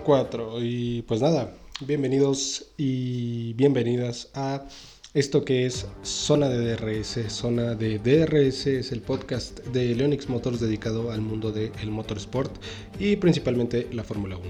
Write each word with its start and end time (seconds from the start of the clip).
3, 0.00 0.02
4 0.04 0.62
y 0.62 1.02
pues 1.02 1.20
nada, 1.20 1.52
bienvenidos 1.80 2.66
y 2.76 3.52
bienvenidas 3.54 4.28
a 4.34 4.64
esto 5.14 5.44
que 5.44 5.66
es 5.66 5.86
Zona 6.02 6.48
de 6.48 6.76
DRS. 6.76 7.18
Zona 7.28 7.74
de 7.74 7.98
DRS 7.98 8.66
es 8.66 8.92
el 8.92 9.00
podcast 9.00 9.60
de 9.66 9.94
Leonix 9.94 10.28
Motors 10.28 10.60
dedicado 10.60 11.10
al 11.10 11.20
mundo 11.20 11.52
del 11.52 11.90
motorsport 11.90 12.52
y 12.98 13.16
principalmente 13.16 13.88
la 13.92 14.04
Fórmula 14.04 14.36
1. 14.36 14.46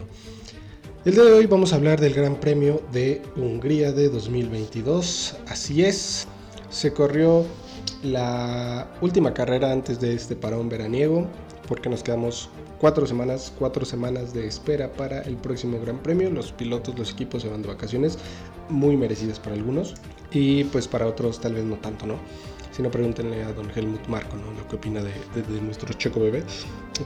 El 1.04 1.14
día 1.14 1.24
de 1.24 1.32
hoy 1.32 1.46
vamos 1.46 1.72
a 1.72 1.76
hablar 1.76 2.00
del 2.00 2.14
Gran 2.14 2.38
Premio 2.38 2.82
de 2.92 3.22
Hungría 3.36 3.92
de 3.92 4.08
2022. 4.08 5.36
Así 5.48 5.84
es, 5.84 6.28
se 6.70 6.92
corrió 6.92 7.44
la 8.02 8.90
última 9.00 9.34
carrera 9.34 9.72
antes 9.72 10.00
de 10.00 10.14
este 10.14 10.36
parón 10.36 10.68
veraniego 10.68 11.26
porque 11.66 11.88
nos 11.88 12.02
quedamos 12.02 12.50
cuatro 12.80 13.06
semanas, 13.06 13.52
cuatro 13.58 13.84
semanas 13.84 14.32
de 14.32 14.46
espera 14.46 14.90
para 14.92 15.20
el 15.22 15.36
próximo 15.36 15.78
Gran 15.80 15.98
Premio. 15.98 16.30
Los 16.30 16.52
pilotos, 16.52 16.98
los 16.98 17.12
equipos 17.12 17.42
se 17.42 17.48
van 17.48 17.62
de 17.62 17.68
vacaciones, 17.68 18.18
muy 18.68 18.96
merecidas 18.96 19.38
para 19.38 19.54
algunos 19.54 19.94
y 20.32 20.64
pues 20.64 20.88
para 20.88 21.06
otros 21.06 21.40
tal 21.40 21.54
vez 21.54 21.64
no 21.64 21.76
tanto, 21.76 22.06
¿no? 22.06 22.14
Si 22.72 22.82
no, 22.82 22.90
pregúntenle 22.90 23.42
a 23.42 23.52
don 23.52 23.70
Helmut 23.74 24.06
Marco, 24.06 24.36
¿no? 24.36 24.52
Lo 24.58 24.66
que 24.68 24.76
opina 24.76 25.02
de, 25.02 25.60
nuestro 25.60 25.92
checo 25.92 26.20
bebé. 26.20 26.44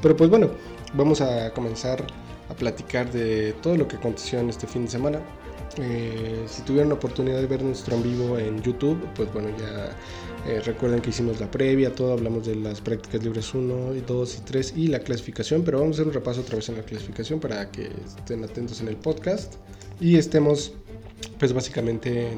Pero 0.00 0.17
pues 0.17 0.30
bueno, 0.30 0.50
vamos 0.95 1.20
a 1.20 1.52
comenzar 1.52 2.05
a 2.50 2.55
platicar 2.55 3.11
de 3.11 3.55
todo 3.55 3.77
lo 3.77 3.89
que 3.89 3.97
aconteció 3.97 4.39
en 4.39 4.50
este 4.50 4.67
fin 4.67 4.84
de 4.84 4.91
semana. 4.91 5.20
Eh, 5.78 6.45
si 6.47 6.62
tuvieron 6.62 6.91
la 6.91 6.95
oportunidad 6.95 7.41
de 7.41 7.47
ver 7.47 7.62
nuestro 7.62 7.97
en 7.97 8.02
vivo 8.02 8.39
en 8.39 8.62
YouTube, 8.62 9.08
pues 9.17 9.33
bueno, 9.33 9.48
ya 9.58 9.97
eh, 10.46 10.60
recuerden 10.60 11.00
que 11.00 11.08
hicimos 11.08 11.40
la 11.40 11.50
previa, 11.50 11.94
todo, 11.94 12.12
hablamos 12.12 12.46
de 12.46 12.54
las 12.54 12.82
prácticas 12.82 13.24
libres 13.24 13.54
1, 13.54 13.94
2 14.06 14.38
y 14.38 14.40
3 14.42 14.74
y 14.76 14.86
la 14.88 14.98
clasificación, 14.98 15.62
pero 15.64 15.78
vamos 15.80 15.96
a 15.96 16.02
hacer 16.02 16.08
un 16.08 16.12
repaso 16.12 16.42
otra 16.42 16.56
vez 16.56 16.68
en 16.68 16.76
la 16.76 16.82
clasificación 16.82 17.40
para 17.40 17.70
que 17.70 17.90
estén 18.18 18.44
atentos 18.44 18.80
en 18.82 18.88
el 18.88 18.96
podcast 18.96 19.54
y 20.00 20.16
estemos 20.16 20.74
pues 21.38 21.54
básicamente 21.54 22.30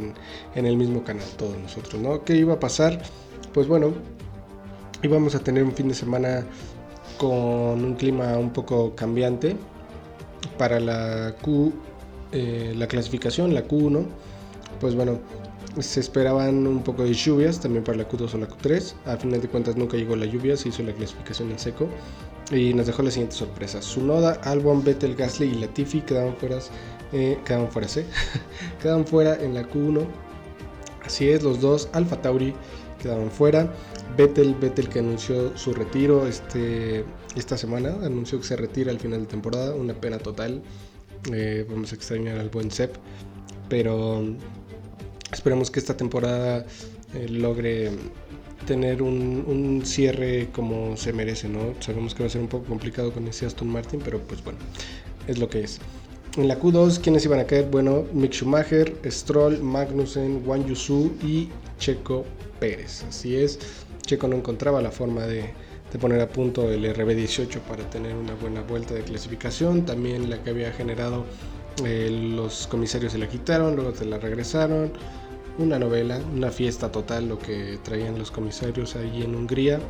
en, 0.54 0.66
el 0.66 0.76
mismo 0.76 1.02
canal 1.02 1.24
todos 1.36 1.58
nosotros, 1.58 2.00
¿no? 2.00 2.22
¿Qué 2.22 2.36
iba 2.36 2.54
a 2.54 2.60
pasar? 2.60 3.02
Pues 3.52 3.66
bueno, 3.66 3.92
íbamos 5.02 5.34
a 5.34 5.40
tener 5.40 5.64
un 5.64 5.72
fin 5.72 5.88
de 5.88 5.94
semana 5.94 6.46
con 7.18 7.84
un 7.84 7.94
clima 7.96 8.36
un 8.38 8.52
poco 8.52 8.94
cambiante 8.94 9.56
para 10.58 10.78
la 10.78 11.34
Q, 11.42 11.72
eh, 12.30 12.72
la 12.76 12.86
clasificación, 12.86 13.52
la 13.52 13.66
Q1, 13.66 14.06
pues 14.80 14.94
bueno, 14.94 15.18
se 15.80 16.00
esperaban 16.00 16.66
un 16.66 16.82
poco 16.82 17.04
de 17.04 17.12
lluvias 17.12 17.60
también 17.60 17.84
para 17.84 17.98
la 17.98 18.08
Q2 18.08 18.34
o 18.34 18.38
la 18.38 18.48
Q3. 18.48 18.94
A 19.06 19.16
final 19.16 19.40
de 19.40 19.48
cuentas 19.48 19.76
nunca 19.76 19.96
llegó 19.96 20.16
la 20.16 20.26
lluvia, 20.26 20.56
se 20.56 20.68
hizo 20.70 20.82
la 20.82 20.92
clasificación 20.92 21.50
en 21.50 21.58
seco 21.58 21.88
y 22.50 22.72
nos 22.74 22.86
dejó 22.86 23.02
la 23.02 23.10
siguiente 23.10 23.36
sorpresa. 23.36 23.82
Sunoda, 23.82 24.40
Albon, 24.44 24.84
Vettel, 24.84 25.14
Gasly 25.14 25.46
y 25.48 25.54
Latifi 25.54 26.00
quedaban 26.00 26.36
fuera, 26.36 26.58
eh, 27.12 27.38
quedaban 27.44 27.70
fuera, 27.70 27.88
¿sí? 27.88 28.02
quedaban 28.82 29.06
fuera 29.06 29.42
en 29.42 29.54
la 29.54 29.68
Q1. 29.68 30.06
Así 31.04 31.28
es, 31.28 31.42
los 31.42 31.60
dos 31.60 31.88
Alfa 31.92 32.20
Tauri 32.20 32.54
quedaban 33.00 33.30
fuera. 33.30 33.72
Vettel, 34.16 34.54
Vettel 34.54 34.88
que 34.88 35.00
anunció 35.00 35.56
su 35.56 35.74
retiro 35.74 36.26
este, 36.26 37.04
esta 37.36 37.56
semana, 37.56 37.90
anunció 38.02 38.38
que 38.40 38.46
se 38.46 38.56
retira 38.56 38.90
al 38.90 38.98
final 38.98 39.20
de 39.20 39.26
temporada, 39.26 39.74
una 39.74 39.94
pena 39.94 40.18
total. 40.18 40.62
Eh, 41.32 41.66
vamos 41.68 41.92
a 41.92 41.96
extrañar 41.96 42.38
al 42.38 42.48
buen 42.48 42.70
Sepp, 42.70 42.96
pero 43.68 44.22
Esperemos 45.32 45.70
que 45.70 45.80
esta 45.80 45.96
temporada 45.96 46.64
eh, 47.14 47.28
logre 47.28 47.90
tener 48.66 49.02
un, 49.02 49.82
cierre 49.84 50.48
como 50.52 50.96
se 50.96 51.12
merece, 51.12 51.48
¿no? 51.48 51.74
Sabemos 51.80 52.14
que 52.14 52.22
va 52.22 52.26
a 52.26 52.30
ser 52.30 52.40
un 52.40 52.48
poco 52.48 52.66
complicado 52.66 53.12
con 53.12 53.26
ese 53.28 53.46
Aston 53.46 53.68
Martin, 53.68 54.00
pero 54.04 54.20
pues 54.20 54.42
bueno, 54.42 54.58
es 55.26 55.38
lo 55.38 55.48
que 55.48 55.62
es. 55.62 55.78
En 56.36 56.48
la 56.48 56.60
Q2, 56.60 57.00
¿quiénes 57.00 57.24
iban 57.24 57.40
a 57.40 57.44
caer? 57.44 57.66
Bueno, 57.70 58.04
Mick 58.12 58.32
Schumacher, 58.32 58.94
Stroll, 59.06 59.62
Magnussen, 59.62 60.42
Wang 60.44 60.66
Yusu 60.66 61.12
y 61.22 61.48
Checo 61.78 62.24
Pérez. 62.60 63.04
Así 63.08 63.36
es, 63.36 63.58
Checo 64.02 64.28
no 64.28 64.36
encontraba 64.36 64.82
la 64.82 64.90
forma 64.90 65.22
de, 65.26 65.54
poner 66.00 66.20
a 66.20 66.28
punto 66.28 66.70
el 66.70 66.84
RB18 66.94 67.60
para 67.60 67.88
tener 67.88 68.14
una 68.14 68.34
buena 68.34 68.60
vuelta 68.60 68.92
de 68.92 69.00
clasificación. 69.02 69.86
También 69.86 70.28
la 70.28 70.42
que 70.42 70.50
había 70.50 70.70
generado 70.72 71.24
eh, 71.84 72.10
los 72.10 72.66
comisarios 72.66 73.12
se 73.12 73.18
la 73.18 73.28
quitaron, 73.28 73.76
luego 73.76 73.94
se 73.94 74.04
la 74.04 74.18
regresaron. 74.18 74.92
Una 75.58 75.78
novela, 75.78 76.20
una 76.34 76.50
fiesta 76.50 76.92
total 76.92 77.28
lo 77.28 77.38
que 77.38 77.78
traían 77.82 78.18
los 78.18 78.30
comisarios 78.30 78.96
ahí 78.96 79.22
en 79.22 79.34
Hungría. 79.34 79.80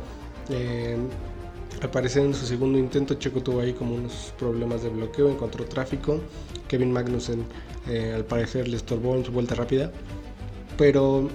Eh, 0.49 0.97
al 1.81 1.91
parecer 1.91 2.23
en 2.25 2.33
su 2.33 2.45
segundo 2.45 2.79
intento 2.79 3.15
Checo 3.15 3.41
tuvo 3.43 3.61
ahí 3.61 3.73
como 3.73 3.95
unos 3.95 4.33
problemas 4.39 4.83
de 4.83 4.89
bloqueo, 4.89 5.29
encontró 5.29 5.65
tráfico. 5.65 6.19
Kevin 6.67 6.91
Magnussen 6.91 7.45
eh, 7.87 8.13
al 8.15 8.25
parecer 8.25 8.67
le 8.67 8.77
estorbó 8.77 9.15
en 9.15 9.25
su 9.25 9.31
vuelta 9.31 9.55
rápida. 9.55 9.91
Pero 10.77 11.29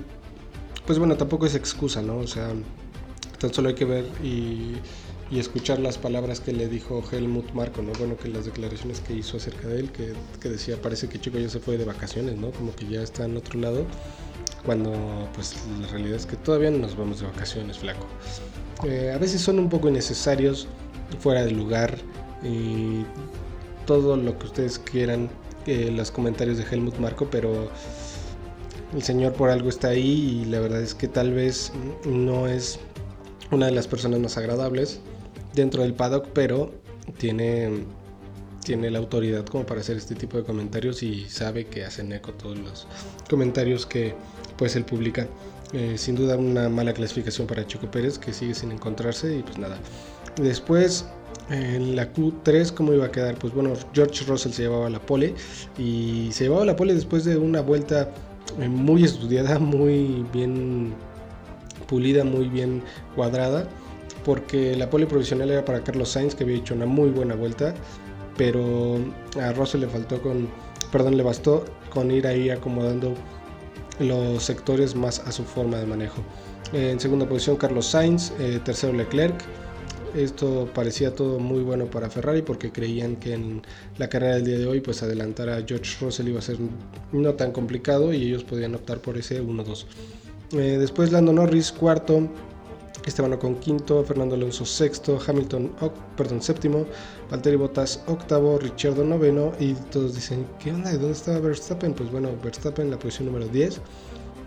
pues 0.87 0.99
bueno, 0.99 1.17
tampoco 1.17 1.47
es 1.47 1.55
excusa, 1.55 2.03
¿no? 2.03 2.19
O 2.19 2.27
sea, 2.27 2.49
tan 3.39 3.53
solo 3.53 3.69
hay 3.69 3.75
que 3.75 3.85
ver 3.85 4.05
y 4.23 4.75
y 5.33 5.39
escuchar 5.39 5.79
las 5.79 5.97
palabras 5.97 6.41
que 6.41 6.53
le 6.53 6.69
dijo 6.69 7.03
Helmut 7.11 7.53
Marco, 7.53 7.81
¿no? 7.81 7.93
Bueno, 7.99 8.19
que 8.19 8.29
las 8.29 8.45
declaraciones 8.45 9.01
que 9.01 9.15
hizo 9.15 9.39
acerca 9.39 9.67
de 9.67 9.81
él, 9.81 9.91
que, 9.91 10.13
que, 10.39 10.51
decía, 10.51 10.77
parece 10.81 11.09
que 11.09 11.19
Chico 11.19 11.39
ya 11.39 11.49
se 11.49 11.59
fue 11.59 11.79
de 11.79 11.87
vacaciones, 11.87 12.37
¿no? 12.37 12.51
Como 12.51 12.77
que 12.77 12.87
ya 12.87 13.01
está 13.01 13.25
en 13.25 13.39
otro 13.39 13.59
lado, 13.59 13.87
cuando 14.67 14.93
pues 15.35 15.57
la 15.81 15.87
realidad 15.87 16.17
es 16.17 16.27
que 16.27 16.37
todavía 16.37 16.71
no 16.71 16.77
nos 16.77 16.99
vamos 16.99 17.21
de 17.21 17.27
vacaciones, 17.27 17.79
flaco. 17.79 18.07
Eh, 18.85 19.11
a 19.15 19.17
veces 19.17 19.41
son 19.41 19.59
un 19.59 19.71
poco 19.71 19.89
innecesarios, 19.89 20.69
fuera 21.19 21.43
de 21.47 21.53
lugar, 21.53 21.97
y 22.43 23.07
todo 23.87 24.19
lo 24.19 24.39
que 24.39 24.45
ustedes 24.45 24.79
quieran, 24.79 25.31
eh, 25.65 25.91
los 25.91 26.11
comentarios 26.11 26.59
de 26.59 26.65
Helmut 26.65 26.99
Marco, 26.99 27.29
pero 27.31 27.71
el 28.95 29.03
señor 29.03 29.33
por 29.33 29.49
algo 29.49 29.71
está 29.71 29.89
ahí 29.89 30.43
y 30.43 30.45
la 30.45 30.61
verdad 30.61 30.83
es 30.83 30.95
que 30.95 31.09
tal 31.09 31.33
vez 31.33 31.73
no 32.05 32.49
es 32.49 32.79
una 33.51 33.67
de 33.67 33.73
las 33.73 33.87
personas 33.87 34.21
más 34.21 34.37
agradables 34.37 35.01
dentro 35.55 35.83
del 35.83 35.95
paddock, 35.95 36.29
pero 36.33 36.73
tiene, 37.19 37.85
tiene 38.65 38.91
la 38.91 38.99
autoridad 38.99 39.45
como 39.47 39.67
para 39.67 39.81
hacer 39.81 39.97
este 39.97 40.15
tipo 40.15 40.37
de 40.37 40.45
comentarios 40.45 41.03
y 41.03 41.29
sabe 41.29 41.67
que 41.67 41.85
hacen 41.85 42.13
eco 42.13 42.33
todos 42.33 42.59
los 42.59 42.87
comentarios 43.29 43.87
que 43.87 44.15
pues 44.57 44.77
él 44.77 44.85
publica. 44.85 45.27
Eh, 45.73 45.97
sin 45.97 46.17
duda 46.17 46.37
una 46.37 46.69
mala 46.69 46.93
clasificación 46.93 47.47
para 47.47 47.67
Chico 47.67 47.91
Pérez 47.91 48.19
que 48.19 48.35
sigue 48.35 48.53
sin 48.53 48.73
encontrarse 48.73 49.39
y 49.39 49.43
pues 49.43 49.59
nada. 49.59 49.79
Después 50.37 51.07
en 51.49 51.97
la 51.97 52.13
Q3 52.13 52.73
cómo 52.73 52.93
iba 52.93 53.07
a 53.07 53.11
quedar 53.11 53.37
pues 53.37 53.55
bueno 53.55 53.73
George 53.95 54.25
Russell 54.27 54.53
se 54.53 54.63
llevaba 54.63 54.91
la 54.91 55.01
pole 55.01 55.35
y 55.79 56.29
se 56.33 56.45
llevaba 56.45 56.67
la 56.67 56.77
pole 56.77 56.95
después 56.95 57.25
de 57.25 57.39
una 57.39 57.63
vuelta 57.63 58.11
eh, 58.61 58.69
muy 58.69 59.05
estudiada, 59.05 59.59
muy 59.59 60.27
bien 60.33 60.93
pulida, 61.89 62.23
muy 62.23 62.49
bien 62.49 62.83
cuadrada 63.17 63.67
porque 64.25 64.77
la 64.77 64.89
pole 64.89 65.07
provisional 65.07 65.51
era 65.51 65.65
para 65.65 65.83
Carlos 65.83 66.11
Sainz, 66.11 66.35
que 66.35 66.45
había 66.45 66.57
hecho 66.57 66.75
una 66.75 66.87
muy 66.87 67.11
buena 67.11 67.35
vuelta, 67.35 67.75
pero 68.37 68.99
a 69.41 69.53
Russell 69.53 69.81
le 69.81 69.89
faltó 69.89 70.21
con, 70.23 70.49
perdón, 70.91 71.17
le 71.17 71.23
bastó 71.23 71.65
con 71.91 72.11
ir 72.11 72.27
ahí 72.27 72.51
acomodando 72.51 73.15
los 73.99 74.43
sectores 74.43 74.95
más 74.95 75.21
a 75.21 75.33
su 75.33 75.45
forma 75.45 75.79
de 75.79 75.87
manejo. 75.87 76.23
En 76.73 76.99
segunda 76.99 77.29
posición 77.29 77.57
Carlos 77.57 77.87
Sainz, 77.87 78.33
eh, 78.39 78.61
tercero 78.65 78.93
Leclerc. 78.93 79.35
Esto 80.15 80.69
parecía 80.75 81.15
todo 81.15 81.39
muy 81.39 81.63
bueno 81.63 81.87
para 81.87 82.11
Ferrari 82.11 82.43
porque 82.43 82.71
creían 82.71 83.17
que 83.17 83.33
en 83.33 83.63
la 83.97 84.09
carrera 84.09 84.35
del 84.35 84.45
día 84.45 84.59
de 84.59 84.67
hoy 84.67 84.81
pues 84.81 85.03
adelantar 85.03 85.49
a 85.49 85.63
George 85.67 85.97
Russell 86.05 86.29
iba 86.29 86.39
a 86.39 86.43
ser 86.43 86.59
no 87.13 87.35
tan 87.35 87.51
complicado 87.53 88.13
y 88.13 88.25
ellos 88.25 88.45
podían 88.45 88.75
optar 88.75 88.99
por 88.99 89.17
ese 89.17 89.43
1-2. 89.43 89.87
Eh, 90.53 90.77
después 90.79 91.13
Lando 91.13 91.33
Norris 91.33 91.73
cuarto, 91.73 92.29
Esteban 93.05 93.33
Ocon 93.33 93.57
quinto, 93.57 94.05
Fernando 94.05 94.35
Alonso 94.35 94.65
sexto, 94.65 95.19
Hamilton 95.27 95.73
perdón, 96.17 96.41
séptimo, 96.41 96.87
Valtteri 97.31 97.57
Bottas 97.57 98.03
octavo, 98.07 98.59
Richardo 98.59 99.05
noveno 99.05 99.53
y 99.59 99.75
todos 99.75 100.15
dicen, 100.15 100.47
¿qué 100.59 100.71
onda? 100.73 100.93
¿Dónde 100.93 101.13
está 101.13 101.39
Verstappen? 101.39 101.95
Pues 101.95 102.11
bueno, 102.11 102.31
Verstappen 102.43 102.87
en 102.87 102.91
la 102.93 102.99
posición 102.99 103.27
número 103.27 103.47
10, 103.49 103.81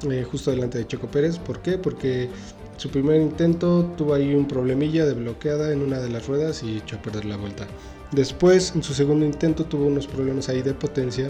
eh, 0.09 0.25
justo 0.29 0.51
delante 0.51 0.77
de 0.77 0.87
Checo 0.87 1.07
Pérez. 1.07 1.37
¿Por 1.37 1.59
qué? 1.59 1.77
Porque 1.77 2.29
su 2.77 2.89
primer 2.89 3.21
intento 3.21 3.91
tuvo 3.97 4.13
ahí 4.13 4.33
un 4.33 4.47
problemilla 4.47 5.05
de 5.05 5.13
bloqueada 5.13 5.71
en 5.71 5.81
una 5.81 5.99
de 5.99 6.09
las 6.09 6.27
ruedas 6.27 6.63
y 6.63 6.77
echó 6.77 6.97
a 6.97 7.01
perder 7.01 7.25
la 7.25 7.37
vuelta. 7.37 7.67
Después, 8.11 8.73
en 8.75 8.83
su 8.83 8.93
segundo 8.93 9.25
intento, 9.25 9.65
tuvo 9.65 9.87
unos 9.87 10.07
problemas 10.07 10.47
ahí 10.49 10.61
de 10.61 10.73
potencia 10.73 11.29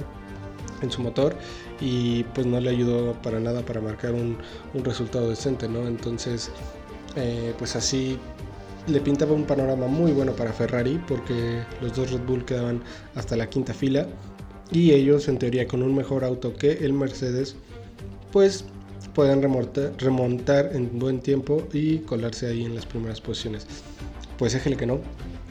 en 0.81 0.91
su 0.91 1.01
motor 1.01 1.35
y 1.79 2.23
pues 2.35 2.45
no 2.45 2.59
le 2.59 2.69
ayudó 2.69 3.13
para 3.21 3.39
nada 3.39 3.61
para 3.61 3.81
marcar 3.81 4.13
un, 4.13 4.37
un 4.73 4.83
resultado 4.83 5.29
decente, 5.29 5.67
¿no? 5.67 5.87
Entonces 5.87 6.51
eh, 7.15 7.53
pues 7.57 7.75
así 7.75 8.17
le 8.87 9.01
pintaba 9.01 9.33
un 9.33 9.45
panorama 9.45 9.87
muy 9.87 10.11
bueno 10.11 10.33
para 10.33 10.53
Ferrari 10.53 11.01
porque 11.07 11.63
los 11.81 11.95
dos 11.95 12.11
Red 12.11 12.21
Bull 12.21 12.45
quedaban 12.45 12.81
hasta 13.15 13.35
la 13.35 13.49
quinta 13.49 13.73
fila 13.73 14.07
y 14.71 14.91
ellos 14.91 15.27
en 15.27 15.37
teoría 15.37 15.67
con 15.67 15.81
un 15.81 15.95
mejor 15.95 16.23
auto 16.23 16.53
que 16.53 16.73
el 16.73 16.93
Mercedes 16.93 17.55
pues 18.31 18.65
remontar, 19.15 19.93
remontar 19.97 20.71
en 20.73 20.99
buen 20.99 21.19
tiempo 21.21 21.67
y 21.71 21.99
colarse 21.99 22.47
ahí 22.47 22.65
en 22.65 22.75
las 22.75 22.85
primeras 22.85 23.21
posiciones. 23.21 23.65
Pues 24.37 24.53
déjenle 24.53 24.77
que 24.77 24.85
no, 24.85 24.99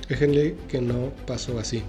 déjenle 0.08 0.54
que 0.68 0.80
no 0.80 1.10
pasó 1.26 1.58
así. 1.58 1.82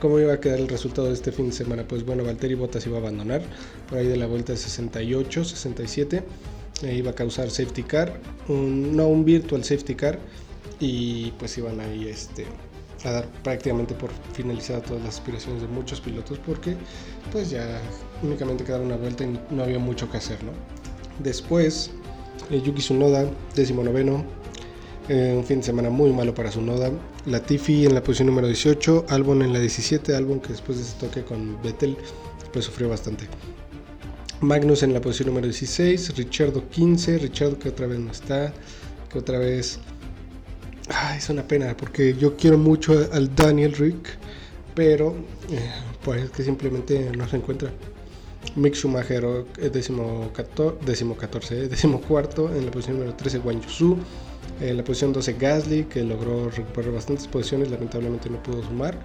¿Cómo 0.00 0.18
iba 0.18 0.32
a 0.32 0.40
quedar 0.40 0.60
el 0.60 0.68
resultado 0.68 1.08
de 1.08 1.14
este 1.14 1.32
fin 1.32 1.46
de 1.46 1.52
semana? 1.52 1.84
Pues 1.86 2.04
bueno, 2.04 2.24
Valtteri 2.24 2.54
Bottas 2.54 2.86
iba 2.86 2.96
a 2.96 3.00
abandonar 3.00 3.42
por 3.88 3.98
ahí 3.98 4.06
de 4.06 4.16
la 4.16 4.26
vuelta 4.26 4.52
de 4.52 4.58
68, 4.58 5.44
67. 5.44 6.22
E 6.82 6.94
iba 6.94 7.10
a 7.10 7.14
causar 7.14 7.50
safety 7.50 7.82
car, 7.82 8.20
no 8.48 9.06
un 9.08 9.24
virtual 9.24 9.64
safety 9.64 9.94
car. 9.94 10.18
Y 10.78 11.32
pues 11.32 11.58
iban 11.58 11.78
ahí 11.80 12.08
este, 12.08 12.46
a 13.04 13.10
dar 13.10 13.26
prácticamente 13.42 13.94
por 13.94 14.10
finalizada 14.32 14.80
todas 14.80 15.02
las 15.02 15.18
aspiraciones 15.18 15.62
de 15.62 15.68
muchos 15.68 16.00
pilotos 16.00 16.38
porque 16.38 16.76
pues 17.32 17.50
ya 17.50 17.80
únicamente 18.22 18.64
quedaba 18.64 18.84
una 18.84 18.96
vuelta 18.96 19.24
y 19.24 19.38
no 19.50 19.62
había 19.62 19.78
mucho 19.78 20.10
que 20.10 20.18
hacer, 20.18 20.42
¿no? 20.44 20.52
Después, 21.22 21.90
eh, 22.50 22.60
Yuki 22.62 22.80
Tsunoda, 22.80 23.30
décimo 23.54 23.82
noveno, 23.82 24.24
eh, 25.08 25.34
un 25.36 25.44
fin 25.44 25.58
de 25.58 25.64
semana 25.64 25.90
muy 25.90 26.12
malo 26.12 26.34
para 26.34 26.50
Tsunoda. 26.50 26.90
Latifi 27.26 27.84
en 27.84 27.94
la 27.94 28.02
posición 28.02 28.28
número 28.28 28.46
18, 28.46 29.06
Albon 29.08 29.42
en 29.42 29.52
la 29.52 29.58
17, 29.58 30.14
Albon 30.14 30.40
que 30.40 30.48
después 30.48 30.78
de 30.78 30.84
ese 30.84 30.98
toque 30.98 31.24
con 31.24 31.60
Vettel 31.62 31.96
pues 32.52 32.64
sufrió 32.64 32.88
bastante. 32.88 33.26
Magnus 34.40 34.82
en 34.82 34.94
la 34.94 35.02
posición 35.02 35.28
número 35.28 35.46
16, 35.46 36.16
Richardo 36.16 36.68
15, 36.70 37.18
Richardo 37.18 37.58
que 37.58 37.68
otra 37.68 37.86
vez 37.86 37.98
no 37.98 38.10
está, 38.10 38.52
que 39.10 39.18
otra 39.18 39.38
vez 39.38 39.78
es 41.16 41.28
una 41.28 41.42
pena 41.42 41.76
porque 41.76 42.14
yo 42.14 42.36
quiero 42.36 42.56
mucho 42.56 43.06
al 43.12 43.34
Daniel 43.34 43.74
Rick, 43.74 44.16
pero 44.74 45.14
eh, 45.50 45.60
pues 46.02 46.30
que 46.30 46.42
simplemente 46.42 47.12
no 47.16 47.28
se 47.28 47.36
encuentra. 47.36 47.70
Mick 48.56 48.74
Schumacher, 48.74 49.24
eh, 49.58 49.68
décimo, 49.68 50.30
décimo 50.86 51.16
14, 51.16 51.64
eh, 51.64 51.68
décimo 51.68 52.00
cuarto, 52.00 52.48
en 52.54 52.64
la 52.64 52.70
posición 52.70 52.96
número 52.96 53.14
13 53.14 53.40
Wang 53.40 53.60
Yusu, 53.60 53.98
en 54.62 54.76
la 54.78 54.82
posición 54.82 55.12
12 55.12 55.34
Gasly, 55.34 55.84
que 55.84 56.02
logró 56.02 56.48
recuperar 56.48 56.92
bastantes 56.92 57.26
posiciones, 57.28 57.70
lamentablemente 57.70 58.30
no 58.30 58.42
pudo 58.42 58.64
sumar. 58.64 58.98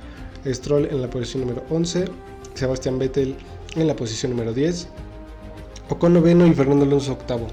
Stroll 0.45 0.85
en 0.85 1.01
la 1.01 1.09
posición 1.09 1.41
número 1.41 1.63
11, 1.69 2.05
Sebastián 2.53 2.97
Vettel 2.97 3.35
en 3.75 3.87
la 3.87 3.95
posición 3.95 4.31
número 4.31 4.53
10, 4.53 4.87
Ocon 5.89 6.13
noveno 6.13 6.47
y 6.47 6.53
Fernando 6.53 6.85
Alonso 6.85 7.13
octavo. 7.13 7.47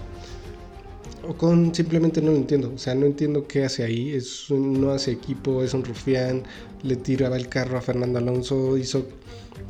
Ocon 1.29 1.75
simplemente 1.75 2.23
no 2.23 2.31
lo 2.31 2.39
entiendo. 2.39 2.73
O 2.75 2.79
sea, 2.79 2.95
no 2.95 3.07
entiendo 3.07 3.47
qué 3.47 3.65
hace 3.65 3.85
ahí. 3.85 4.13
Es 4.13 4.51
no 4.51 4.91
hace 4.91 5.13
equipo, 5.13 5.63
es 5.63 5.75
un 5.75 5.85
rufián. 5.85 6.43
Le 6.83 6.97
tiraba 6.97 7.37
el 7.37 7.49
carro 7.49 7.77
a 7.77 7.83
Fernando 7.83 8.19
Alonso. 8.19 8.77
Hizo 8.79 9.07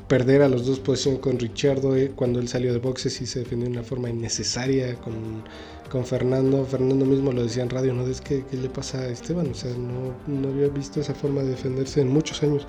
perder 0.08 0.42
a 0.42 0.48
los 0.48 0.66
dos 0.66 0.78
posiciones 0.78 1.20
con 1.20 1.38
Richardo 1.38 1.96
eh, 1.96 2.12
cuando 2.14 2.38
él 2.38 2.48
salió 2.48 2.72
de 2.72 2.78
boxes 2.78 3.20
y 3.20 3.26
se 3.26 3.40
defendió 3.40 3.68
de 3.68 3.72
una 3.72 3.82
forma 3.82 4.10
innecesaria 4.10 4.94
con, 4.96 5.42
con 5.90 6.06
Fernando. 6.06 6.64
Fernando 6.64 7.04
mismo 7.04 7.32
lo 7.32 7.42
decía 7.42 7.64
en 7.64 7.70
radio, 7.70 7.92
¿no? 7.94 8.06
Es 8.06 8.20
que 8.20 8.44
qué 8.48 8.56
le 8.56 8.68
pasa 8.68 9.00
a 9.00 9.08
Esteban. 9.08 9.50
O 9.50 9.54
sea, 9.54 9.72
no, 9.72 10.14
no 10.26 10.48
había 10.48 10.68
visto 10.68 11.00
esa 11.00 11.14
forma 11.14 11.42
de 11.42 11.50
defenderse 11.50 12.00
en 12.00 12.08
muchos 12.08 12.42
años. 12.42 12.66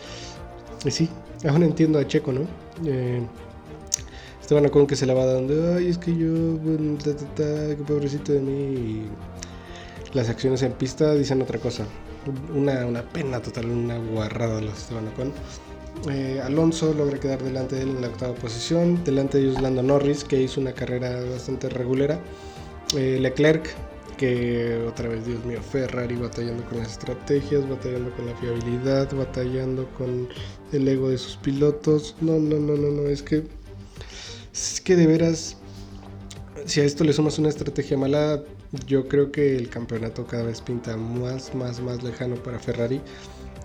Y 0.84 0.92
sí, 0.92 1.08
aún 1.48 1.64
entiendo 1.64 2.00
a 2.00 2.08
Checo, 2.08 2.34
¿no? 2.34 2.42
Eh, 2.86 3.22
Esteban 4.54 4.70
Ocon 4.70 4.86
que 4.86 4.96
se 4.96 5.08
la 5.08 5.16
va 5.16 5.26
dando, 5.26 5.74
ay, 5.74 5.88
es 5.88 5.98
que 5.98 6.16
yo, 6.16 6.60
ta, 7.36 7.76
qué 7.76 7.84
pobrecito 7.88 8.34
de 8.34 8.40
mí. 8.40 9.02
las 10.14 10.30
acciones 10.30 10.62
en 10.62 10.74
pista 10.74 11.16
dicen 11.16 11.42
otra 11.42 11.58
cosa. 11.58 11.88
Una, 12.54 12.86
una 12.86 13.02
pena 13.02 13.42
total, 13.42 13.66
una 13.66 13.98
guarrada 13.98 14.62
los 14.62 14.78
Esteban 14.78 15.08
Ocon. 15.08 15.34
Eh, 16.08 16.40
Alonso 16.44 16.94
logra 16.94 17.20
quedar 17.20 17.42
delante 17.42 17.78
de 17.78 17.82
él 17.82 17.90
en 17.90 18.02
la 18.02 18.10
octava 18.10 18.36
posición. 18.36 19.04
Delante 19.04 19.40
de 19.40 19.46
ellos 19.46 19.60
Lando 19.60 19.82
Norris, 19.82 20.24
que 20.24 20.40
hizo 20.40 20.62
una 20.62 20.74
carrera 20.74 21.20
bastante 21.32 21.68
regulera. 21.70 22.20
Eh, 22.96 23.18
Leclerc, 23.20 23.74
que 24.18 24.86
otra 24.88 25.10
vez, 25.10 25.26
Dios 25.26 25.44
mío, 25.46 25.64
Ferrari 25.64 26.16
batallando 26.16 26.64
con 26.66 26.78
las 26.78 26.92
estrategias, 26.92 27.68
batallando 27.68 28.12
con 28.12 28.28
la 28.28 28.36
fiabilidad, 28.36 29.12
batallando 29.16 29.90
con 29.98 30.28
el 30.72 30.88
ego 30.88 31.10
de 31.10 31.18
sus 31.18 31.38
pilotos. 31.38 32.16
No, 32.22 32.34
no, 32.38 32.60
no, 32.60 32.76
no, 32.76 32.92
no, 32.92 33.10
es 33.10 33.24
que 33.24 33.44
es 34.54 34.80
que 34.82 34.96
de 34.96 35.08
veras, 35.08 35.58
si 36.66 36.80
a 36.80 36.84
esto 36.84 37.04
le 37.04 37.14
sumas 37.14 37.40
una 37.40 37.50
estrategia 37.50 37.98
mala, 37.98 38.44
yo 38.88 39.08
creo 39.08 39.32
que 39.32 39.56
el 39.58 39.70
campeonato 39.70 40.26
cada 40.26 40.44
vez 40.44 40.62
pinta 40.62 40.96
más, 40.96 41.54
más, 41.56 41.80
más 41.82 42.04
lejano 42.04 42.36
para 42.36 42.60
Ferrari. 42.60 43.02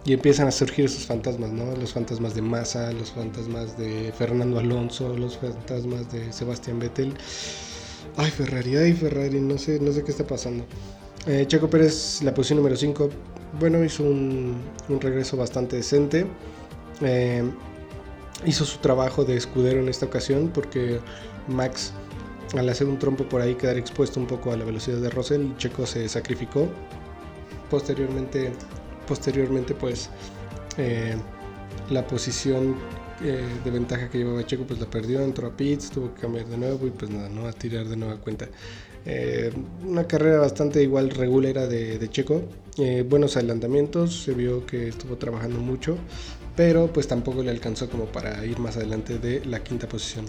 Y 0.05 0.15
empiezan 0.15 0.49
a 0.49 0.51
surgir 0.51 0.87
esos 0.87 1.05
fantasmas, 1.05 1.51
¿no? 1.51 1.77
Los 1.77 1.93
fantasmas 1.93 2.35
de 2.35 2.41
Massa, 2.41 2.91
los 2.93 3.13
fantasmas 3.13 3.77
de 3.77 4.11
Fernando 4.17 4.59
Alonso, 4.59 5.15
los 5.15 5.37
fantasmas 5.37 6.11
de 6.11 6.33
Sebastián 6.33 6.79
Vettel. 6.79 7.13
Ay, 8.17 8.31
Ferrari, 8.31 8.77
ay, 8.77 8.93
Ferrari, 8.95 9.39
no 9.41 9.59
sé, 9.59 9.79
no 9.81 9.93
sé 9.93 10.03
qué 10.05 10.11
está 10.13 10.27
pasando. 10.27 10.65
Eh, 11.27 11.45
Checo 11.47 11.69
Pérez, 11.69 12.23
la 12.23 12.33
posición 12.33 12.59
número 12.59 12.77
5, 12.77 13.11
bueno, 13.61 13.85
hizo 13.85 14.03
un, 14.03 14.57
un 14.89 15.01
regreso 15.01 15.37
bastante 15.37 15.77
decente. 15.77 16.27
Eh, 17.03 17.43
hizo 18.47 18.65
su 18.65 18.79
trabajo 18.79 19.25
de 19.25 19.37
escudero 19.37 19.81
en 19.81 19.89
esta 19.89 20.07
ocasión 20.07 20.51
porque 20.53 21.01
Max 21.49 21.93
al 22.57 22.69
hacer 22.69 22.87
un 22.87 22.99
trompo 22.99 23.25
por 23.25 23.41
ahí 23.41 23.55
quedar 23.55 23.77
expuesto 23.77 24.21
un 24.21 24.27
poco 24.27 24.53
a 24.53 24.57
la 24.57 24.65
velocidad 24.65 24.99
de 24.99 25.11
Russell, 25.11 25.55
Checo 25.59 25.87
se 25.87 26.09
sacrificó. 26.09 26.69
Posteriormente, 27.71 28.53
posteriormente 29.07 29.75
pues 29.75 30.09
eh, 30.79 31.17
la 31.91 32.07
posición 32.07 32.77
eh, 33.23 33.45
de 33.65 33.71
ventaja 33.71 34.09
que 34.09 34.19
llevaba 34.19 34.47
Checo 34.47 34.65
pues 34.65 34.81
la 34.81 34.87
perdió, 34.87 35.21
entró 35.21 35.49
a 35.49 35.57
pits, 35.57 35.91
tuvo 35.91 36.15
que 36.15 36.23
cambiar 36.23 36.47
de 36.47 36.57
nuevo 36.57 36.87
y 36.87 36.91
pues 36.91 37.11
nada, 37.11 37.29
no 37.29 37.47
a 37.47 37.53
tirar 37.53 37.87
de 37.87 37.97
nueva 37.97 38.17
cuenta. 38.17 38.49
Eh, 39.05 39.53
una 39.87 40.07
carrera 40.07 40.39
bastante 40.39 40.83
igual 40.83 41.11
regulera 41.11 41.67
de, 41.67 41.99
de 41.99 42.09
Checo, 42.09 42.43
buenos 43.09 43.37
adelantamientos, 43.37 44.23
se 44.23 44.33
vio 44.35 44.65
que 44.65 44.89
estuvo 44.89 45.17
trabajando 45.17 45.59
mucho, 45.59 45.99
pero 46.59 46.93
pues 46.93 47.07
tampoco 47.07 47.41
le 47.45 47.53
alcanzó 47.53 47.89
como 47.89 48.07
para 48.07 48.45
ir 48.45 48.59
más 48.59 48.77
adelante 48.77 49.21
de 49.21 49.45
la 49.45 49.63
quinta 49.63 49.87
posición. 49.87 50.27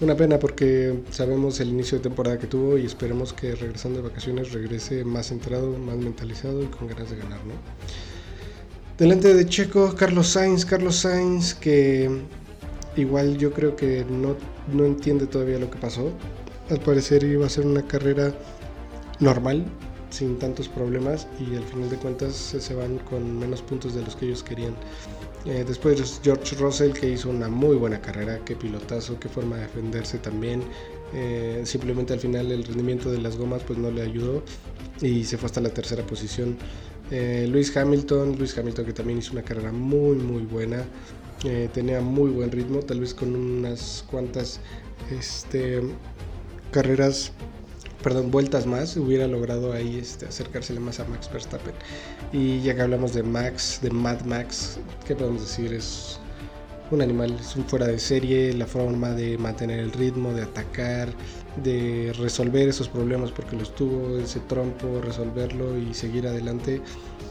Una 0.00 0.16
pena 0.16 0.38
porque 0.38 1.02
sabemos 1.10 1.60
el 1.60 1.68
inicio 1.68 1.98
de 1.98 2.04
temporada 2.04 2.38
que 2.38 2.46
tuvo 2.46 2.78
y 2.78 2.86
esperemos 2.86 3.34
que 3.34 3.54
regresando 3.54 4.00
de 4.00 4.08
vacaciones 4.08 4.52
regrese 4.52 5.04
más 5.04 5.26
centrado, 5.26 5.76
más 5.76 5.98
mentalizado 5.98 6.62
y 6.62 6.68
con 6.68 6.88
ganas 6.88 7.10
de 7.10 7.18
ganar, 7.18 7.40
¿no? 7.44 7.52
Delante 8.96 9.34
de 9.34 9.44
Checo, 9.44 9.94
Carlos 9.94 10.28
Sainz, 10.28 10.64
Carlos 10.64 10.96
Sainz 10.96 11.52
que 11.52 12.08
igual 12.96 13.36
yo 13.36 13.52
creo 13.52 13.76
que 13.76 14.06
no, 14.08 14.36
no 14.72 14.86
entiende 14.86 15.26
todavía 15.26 15.58
lo 15.58 15.70
que 15.70 15.76
pasó. 15.76 16.10
Al 16.70 16.80
parecer 16.80 17.24
iba 17.24 17.44
a 17.44 17.50
ser 17.50 17.66
una 17.66 17.86
carrera 17.86 18.32
normal, 19.20 19.66
sin 20.08 20.38
tantos 20.38 20.66
problemas 20.66 21.26
y 21.38 21.56
al 21.56 21.64
final 21.64 21.90
de 21.90 21.96
cuentas 21.96 22.34
se 22.58 22.74
van 22.74 22.96
con 23.00 23.38
menos 23.38 23.60
puntos 23.60 23.94
de 23.94 24.00
los 24.00 24.16
que 24.16 24.24
ellos 24.24 24.42
querían. 24.42 24.74
Eh, 25.44 25.64
después 25.66 26.20
George 26.22 26.56
Russell 26.56 26.92
que 26.92 27.08
hizo 27.10 27.30
una 27.30 27.48
muy 27.48 27.76
buena 27.76 28.00
carrera, 28.00 28.40
qué 28.44 28.56
pilotazo, 28.56 29.18
qué 29.18 29.28
forma 29.28 29.56
de 29.56 29.62
defenderse 29.62 30.18
también. 30.18 30.62
Eh, 31.14 31.62
simplemente 31.64 32.12
al 32.12 32.20
final 32.20 32.52
el 32.52 32.64
rendimiento 32.64 33.10
de 33.10 33.18
las 33.18 33.36
gomas 33.36 33.62
pues 33.62 33.78
no 33.78 33.90
le 33.90 34.02
ayudó 34.02 34.42
y 35.00 35.24
se 35.24 35.38
fue 35.38 35.46
hasta 35.46 35.60
la 35.60 35.70
tercera 35.70 36.04
posición. 36.04 36.56
Eh, 37.10 37.46
Luis 37.50 37.74
Hamilton, 37.74 38.36
Luis 38.36 38.56
Hamilton 38.58 38.84
que 38.84 38.92
también 38.92 39.18
hizo 39.18 39.32
una 39.32 39.42
carrera 39.42 39.72
muy 39.72 40.16
muy 40.16 40.42
buena, 40.42 40.84
tenía 41.72 42.00
muy 42.00 42.30
buen 42.30 42.50
ritmo, 42.50 42.80
tal 42.80 43.00
vez 43.00 43.14
con 43.14 43.34
unas 43.34 44.04
cuantas 44.10 44.60
este, 45.16 45.80
carreras 46.72 47.32
perdón, 48.02 48.30
vueltas 48.30 48.66
más, 48.66 48.96
hubiera 48.96 49.26
logrado 49.26 49.72
ahí 49.72 49.98
este, 49.98 50.26
acercársele 50.26 50.80
más 50.80 51.00
a 51.00 51.04
Max 51.04 51.28
Verstappen. 51.32 51.74
Y 52.32 52.60
ya 52.60 52.74
que 52.74 52.82
hablamos 52.82 53.14
de 53.14 53.22
Max, 53.22 53.80
de 53.82 53.90
Mad 53.90 54.22
Max, 54.22 54.78
¿qué 55.06 55.14
podemos 55.14 55.42
decir? 55.42 55.72
Es 55.72 56.18
un 56.90 57.02
animal, 57.02 57.36
es 57.38 57.56
un 57.56 57.64
fuera 57.64 57.86
de 57.86 57.98
serie, 57.98 58.52
la 58.54 58.66
forma 58.66 59.10
de 59.10 59.36
mantener 59.36 59.80
el 59.80 59.92
ritmo, 59.92 60.32
de 60.32 60.42
atacar, 60.42 61.08
de 61.62 62.12
resolver 62.18 62.68
esos 62.68 62.88
problemas 62.88 63.30
porque 63.32 63.56
los 63.56 63.74
tuvo, 63.74 64.18
ese 64.18 64.40
trompo, 64.40 65.00
resolverlo 65.02 65.76
y 65.76 65.92
seguir 65.92 66.26
adelante, 66.26 66.80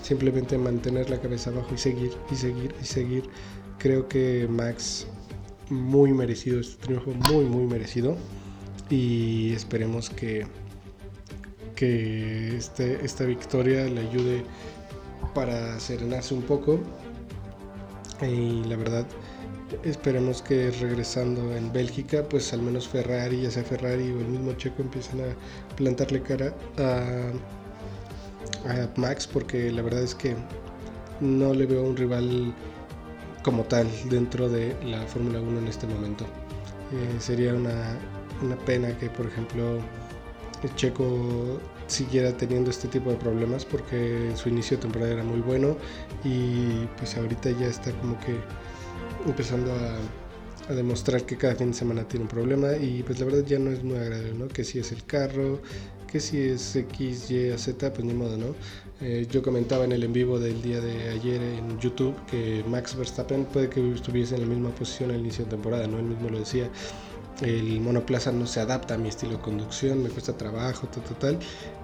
simplemente 0.03 0.57
mantener 0.57 1.09
la 1.09 1.19
cabeza 1.19 1.49
abajo 1.49 1.69
y 1.73 1.77
seguir, 1.77 2.11
y 2.29 2.35
seguir, 2.35 2.75
y 2.81 2.85
seguir. 2.85 3.23
Creo 3.79 4.07
que 4.07 4.47
Max, 4.49 5.07
muy 5.69 6.11
merecido, 6.13 6.59
este 6.59 6.85
triunfo 6.85 7.11
muy, 7.11 7.45
muy 7.45 7.65
merecido 7.65 8.17
y 8.89 9.53
esperemos 9.53 10.09
que, 10.09 10.45
que 11.75 12.57
este, 12.57 13.03
esta 13.05 13.25
victoria 13.25 13.85
le 13.85 14.01
ayude 14.01 14.43
para 15.33 15.79
serenarse 15.79 16.33
un 16.33 16.41
poco 16.43 16.79
y 18.21 18.63
la 18.63 18.75
verdad 18.75 19.05
esperemos 19.83 20.41
que 20.41 20.71
regresando 20.71 21.55
en 21.55 21.71
Bélgica 21.71 22.23
pues 22.27 22.53
al 22.53 22.61
menos 22.61 22.87
Ferrari 22.87 23.41
ya 23.41 23.51
sea 23.51 23.63
Ferrari 23.63 24.11
o 24.11 24.19
el 24.19 24.27
mismo 24.27 24.53
Checo 24.53 24.81
empiecen 24.81 25.21
a 25.21 25.75
plantarle 25.75 26.21
cara 26.21 26.53
a, 26.77 27.31
a 28.71 28.89
Max 28.95 29.27
porque 29.27 29.71
la 29.71 29.81
verdad 29.81 30.01
es 30.03 30.15
que 30.15 30.35
no 31.19 31.53
le 31.53 31.65
veo 31.65 31.83
un 31.83 31.97
rival 31.97 32.53
como 33.43 33.63
tal 33.63 33.87
dentro 34.09 34.49
de 34.49 34.75
la 34.83 35.01
Fórmula 35.07 35.39
1 35.39 35.59
en 35.59 35.67
este 35.67 35.87
momento. 35.87 36.25
Eh, 36.91 37.19
sería 37.19 37.53
una, 37.53 37.97
una 38.41 38.55
pena 38.57 38.97
que, 38.97 39.09
por 39.09 39.25
ejemplo, 39.25 39.79
el 40.63 40.75
Checo 40.75 41.59
siguiera 41.87 42.35
teniendo 42.35 42.69
este 42.69 42.87
tipo 42.87 43.09
de 43.09 43.15
problemas 43.15 43.65
porque 43.65 44.31
su 44.35 44.49
inicio 44.49 44.77
de 44.77 44.81
temporada 44.81 45.13
era 45.13 45.23
muy 45.23 45.39
bueno 45.39 45.77
y 46.23 46.85
pues 46.97 47.15
ahorita 47.15 47.51
ya 47.51 47.67
está 47.67 47.91
como 47.99 48.19
que 48.19 48.35
empezando 49.25 49.71
a, 49.73 49.97
demostrar 50.73 51.23
que 51.23 51.37
cada 51.37 51.55
fin 51.55 51.67
de 51.67 51.73
semana 51.73 52.05
tiene 52.05 52.23
un 52.23 52.29
problema 52.29 52.75
y 52.75 53.01
pues 53.01 53.17
la 53.21 53.25
verdad 53.25 53.45
ya 53.45 53.57
no 53.57 53.71
es 53.71 53.81
muy 53.85 53.95
agradable, 53.95 54.33
¿no? 54.33 54.49
Que 54.49 54.65
si 54.65 54.79
es 54.79 54.91
el 54.91 55.05
carro, 55.05 55.61
que 56.11 56.19
si 56.19 56.41
es 56.41 56.75
X, 56.75 57.31
Y, 57.31 57.57
Z, 57.57 57.93
pues 57.93 58.05
ni 58.05 58.13
modo, 58.13 58.35
¿no? 58.35 58.53
Eh, 58.99 59.25
yo 59.31 59.41
comentaba 59.41 59.85
en 59.85 59.93
el 59.93 60.03
en 60.03 60.11
vivo 60.11 60.39
del 60.39 60.61
día 60.61 60.81
de 60.81 61.07
ayer 61.07 61.41
en 61.41 61.79
YouTube 61.79 62.15
que 62.29 62.65
Max 62.67 62.97
Verstappen 62.97 63.45
puede 63.45 63.69
que 63.69 63.93
estuviese 63.93 64.35
en 64.35 64.41
la 64.41 64.47
misma 64.47 64.71
posición 64.71 65.11
al 65.11 65.21
inicio 65.21 65.45
de 65.45 65.51
temporada, 65.51 65.87
¿no? 65.87 65.99
Él 65.99 66.05
mismo 66.05 66.29
lo 66.29 66.39
decía. 66.39 66.69
El 67.41 67.79
monoplaza 67.81 68.31
no 68.31 68.47
se 68.47 68.59
adapta 68.59 68.95
a 68.95 68.97
mi 68.97 69.09
estilo 69.09 69.33
de 69.33 69.39
conducción, 69.39 70.01
me 70.01 70.09
cuesta 70.09 70.35
trabajo, 70.35 70.87
tal, 70.87 71.03
tal. 71.19 71.39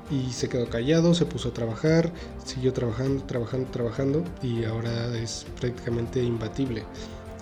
Y 0.10 0.32
se 0.32 0.50
quedó 0.50 0.68
callado, 0.68 1.14
se 1.14 1.26
puso 1.26 1.50
a 1.50 1.54
trabajar, 1.54 2.12
siguió 2.44 2.74
trabajando, 2.74 3.24
trabajando, 3.24 3.70
trabajando 3.70 4.24
y 4.42 4.66
ahora 4.66 5.16
es 5.16 5.46
prácticamente 5.60 6.22
imbatible. 6.22 6.84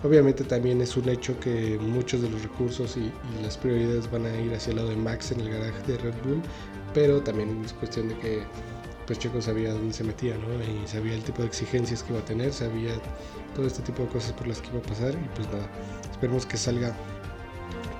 Obviamente 0.03 0.43
también 0.43 0.81
es 0.81 0.97
un 0.97 1.07
hecho 1.09 1.39
que 1.39 1.77
muchos 1.79 2.21
de 2.21 2.29
los 2.29 2.41
recursos 2.41 2.97
y, 2.97 3.01
y, 3.01 3.43
las 3.43 3.55
prioridades 3.55 4.09
van 4.09 4.25
a 4.25 4.35
ir 4.35 4.53
hacia 4.53 4.71
el 4.71 4.77
lado 4.77 4.89
de 4.89 4.95
Max 4.95 5.31
en 5.31 5.41
el 5.41 5.49
garaje 5.51 5.91
de 5.91 5.97
Red 5.99 6.15
Bull, 6.23 6.41
pero 6.93 7.21
también 7.21 7.61
es 7.63 7.73
cuestión 7.73 8.09
de 8.09 8.17
que 8.17 8.43
pues 9.05 9.19
Checo 9.19 9.41
sabía 9.41 9.73
dónde 9.73 9.93
se 9.93 10.03
metía, 10.03 10.35
¿no? 10.37 10.47
Y 10.63 10.87
sabía 10.87 11.13
el 11.13 11.23
tipo 11.23 11.41
de 11.41 11.47
exigencias 11.47 12.03
que 12.03 12.13
iba 12.13 12.21
a 12.21 12.25
tener, 12.25 12.51
sabía 12.51 12.93
todo 13.55 13.67
este 13.67 13.81
tipo 13.83 14.03
de 14.03 14.09
cosas 14.09 14.31
por 14.33 14.47
las 14.47 14.61
que 14.61 14.69
iba 14.69 14.79
a 14.79 14.83
pasar 14.83 15.13
y 15.13 15.35
pues 15.35 15.47
nada, 15.49 15.67
esperemos 16.11 16.45
que 16.45 16.57
salga 16.57 16.95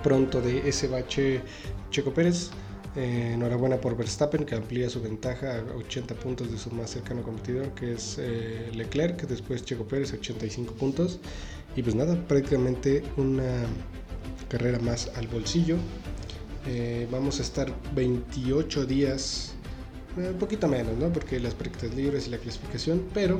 pronto 0.01 0.41
de 0.41 0.67
ese 0.67 0.87
bache 0.87 1.41
Checo 1.89 2.13
Pérez. 2.13 2.49
Eh, 2.95 3.31
enhorabuena 3.35 3.77
por 3.79 3.95
Verstappen 3.95 4.43
que 4.45 4.53
amplía 4.53 4.89
su 4.89 5.01
ventaja 5.01 5.59
a 5.59 5.77
80 5.77 6.13
puntos 6.15 6.51
de 6.51 6.57
su 6.57 6.71
más 6.71 6.89
cercano 6.89 7.23
competidor 7.23 7.69
que 7.69 7.93
es 7.93 8.17
eh, 8.19 8.69
Leclerc, 8.73 9.21
después 9.27 9.63
Checo 9.63 9.85
Pérez 9.85 10.11
85 10.11 10.73
puntos 10.73 11.21
y 11.73 11.83
pues 11.83 11.95
nada, 11.95 12.15
prácticamente 12.27 13.01
una 13.15 13.63
carrera 14.49 14.79
más 14.79 15.09
al 15.15 15.27
bolsillo. 15.27 15.77
Eh, 16.67 17.07
vamos 17.09 17.39
a 17.39 17.43
estar 17.43 17.73
28 17.95 18.85
días 18.85 19.53
un 20.17 20.25
eh, 20.25 20.33
poquito 20.37 20.67
menos, 20.67 20.97
¿no? 20.97 21.11
Porque 21.11 21.39
las 21.39 21.53
prácticas 21.53 21.95
libres 21.95 22.27
y 22.27 22.31
la 22.31 22.37
clasificación, 22.37 23.05
pero 23.13 23.39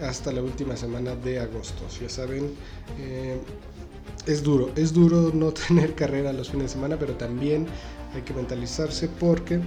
hasta 0.00 0.32
la 0.32 0.42
última 0.42 0.76
semana 0.76 1.16
de 1.16 1.40
agosto. 1.40 1.82
Ya 2.00 2.08
saben, 2.08 2.54
eh, 2.98 3.36
es 4.26 4.42
duro, 4.42 4.70
es 4.76 4.92
duro 4.92 5.30
no 5.34 5.52
tener 5.68 5.94
carrera 5.94 6.32
los 6.32 6.50
fines 6.50 6.66
de 6.66 6.72
semana, 6.74 6.96
pero 6.98 7.14
también 7.14 7.66
hay 8.14 8.22
que 8.22 8.32
mentalizarse 8.32 9.08
porque 9.08 9.60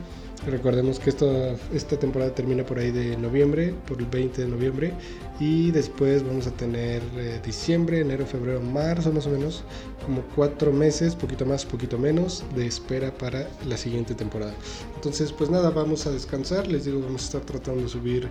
Recordemos 0.45 0.99
que 0.99 1.09
esta 1.09 1.99
temporada 1.99 2.33
termina 2.33 2.63
por 2.63 2.77
ahí 2.77 2.91
de 2.91 3.17
noviembre, 3.17 3.73
por 3.87 3.99
el 3.99 4.05
20 4.05 4.43
de 4.43 4.47
noviembre, 4.47 4.93
y 5.39 5.71
después 5.71 6.23
vamos 6.23 6.45
a 6.47 6.51
tener 6.51 7.01
eh, 7.17 7.41
diciembre, 7.43 7.99
enero, 8.01 8.25
febrero, 8.25 8.61
marzo 8.61 9.11
más 9.11 9.25
o 9.25 9.31
menos, 9.31 9.63
como 10.05 10.21
cuatro 10.35 10.71
meses, 10.71 11.15
poquito 11.15 11.45
más, 11.45 11.65
poquito 11.65 11.97
menos, 11.97 12.43
de 12.55 12.67
espera 12.67 13.11
para 13.11 13.49
la 13.67 13.77
siguiente 13.77 14.13
temporada. 14.13 14.53
Entonces, 14.95 15.33
pues 15.33 15.49
nada, 15.49 15.71
vamos 15.71 16.05
a 16.05 16.11
descansar, 16.11 16.67
les 16.67 16.85
digo, 16.85 17.01
vamos 17.01 17.23
a 17.23 17.25
estar 17.25 17.41
tratando 17.41 17.83
de 17.83 17.89
subir 17.89 18.29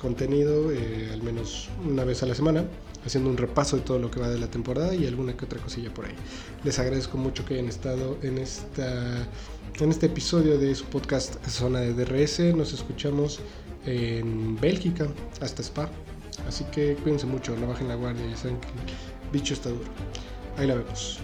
contenido 0.00 0.70
eh, 0.70 1.10
al 1.12 1.22
menos 1.22 1.68
una 1.88 2.04
vez 2.04 2.22
a 2.22 2.26
la 2.26 2.34
semana 2.34 2.64
haciendo 3.06 3.30
un 3.30 3.36
repaso 3.36 3.76
de 3.76 3.82
todo 3.82 3.98
lo 3.98 4.10
que 4.10 4.20
va 4.20 4.28
de 4.28 4.38
la 4.38 4.48
temporada 4.48 4.94
y 4.94 5.06
alguna 5.06 5.36
que 5.36 5.44
otra 5.44 5.60
cosilla 5.60 5.94
por 5.94 6.06
ahí. 6.06 6.14
Les 6.64 6.78
agradezco 6.78 7.16
mucho 7.16 7.44
que 7.44 7.54
hayan 7.54 7.68
estado 7.68 8.18
en 8.22 8.38
esta 8.38 9.26
en 9.80 9.90
este 9.90 10.06
episodio 10.06 10.58
de 10.58 10.74
su 10.74 10.84
podcast 10.86 11.44
Zona 11.46 11.80
de 11.80 11.92
DRS. 11.92 12.40
Nos 12.54 12.72
escuchamos 12.72 13.40
en 13.84 14.58
Bélgica 14.60 15.06
hasta 15.40 15.62
Spa. 15.62 15.90
Así 16.48 16.64
que 16.64 16.94
cuídense 16.96 17.26
mucho, 17.26 17.56
no 17.56 17.68
bajen 17.68 17.88
la 17.88 17.94
guardia, 17.94 18.26
ya 18.26 18.36
saben 18.36 18.58
que 18.60 18.68
el 18.68 19.30
bicho 19.32 19.54
está 19.54 19.70
duro. 19.70 19.84
Ahí 20.56 20.66
la 20.66 20.74
vemos. 20.74 21.20